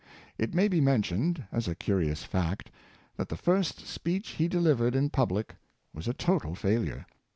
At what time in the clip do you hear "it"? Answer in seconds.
0.39-0.55